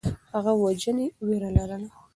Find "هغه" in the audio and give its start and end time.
0.35-0.51